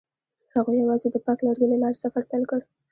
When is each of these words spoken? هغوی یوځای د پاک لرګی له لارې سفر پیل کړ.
هغوی 0.53 0.77
یوځای 0.81 1.09
د 1.13 1.17
پاک 1.25 1.39
لرګی 1.45 1.67
له 1.69 1.77
لارې 1.83 2.01
سفر 2.03 2.23
پیل 2.29 2.43
کړ. 2.49 2.59